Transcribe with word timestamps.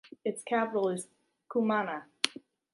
It’s 0.25 0.41
capital 0.41 0.89
is 0.89 1.09
Cumaná. 1.47 2.05